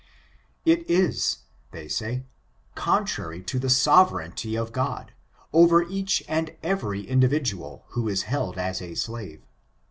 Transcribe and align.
It 0.65 0.89
is 0.89 1.43
(they 1.69 1.87
say) 1.87 2.23
contrary 2.73 3.43
to 3.43 3.59
the 3.59 3.69
sovereignty 3.69 4.55
of 4.57 4.71
God, 4.71 5.13
over 5.53 5.83
each 5.83 6.23
and 6.27 6.55
every 6.63 7.05
individual, 7.07 7.85
who 7.89 8.07
is 8.09 8.23
held 8.23 8.57
as 8.57 8.81
a 8.81 8.95
slave. 8.95 9.43